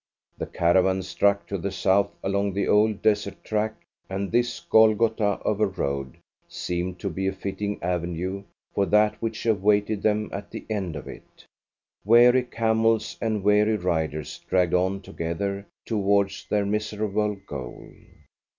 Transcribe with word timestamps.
The 0.39 0.47
caravan 0.47 1.03
struck 1.03 1.45
to 1.45 1.59
the 1.59 1.71
south 1.71 2.09
along 2.23 2.53
the 2.53 2.67
old 2.67 3.03
desert 3.03 3.43
track, 3.43 3.75
and 4.09 4.31
this 4.31 4.59
Golgotha 4.59 5.37
of 5.45 5.59
a 5.61 5.67
road 5.67 6.17
seemed 6.49 6.97
to 7.01 7.07
be 7.11 7.27
a 7.27 7.31
fitting 7.31 7.77
avenue 7.83 8.41
for 8.73 8.87
that 8.87 9.13
which 9.21 9.45
awaited 9.45 10.01
them 10.01 10.31
at 10.33 10.49
the 10.49 10.65
end 10.71 10.95
of 10.95 11.07
it. 11.07 11.45
Weary 12.03 12.41
camels 12.41 13.15
and 13.21 13.43
weary 13.43 13.77
riders 13.77 14.39
dragged 14.49 14.73
on 14.73 15.01
together 15.01 15.67
towards 15.85 16.47
their 16.49 16.65
miserable 16.65 17.35
goal. 17.35 17.87